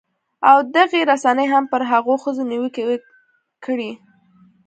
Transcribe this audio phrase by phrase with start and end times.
[0.49, 2.83] او دغې رسنۍ هم پر هغو ښځو نیوکې
[3.65, 3.91] کړې